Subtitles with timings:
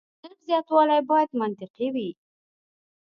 [0.03, 2.09] د نرخ زیاتوالی باید منطقي وي.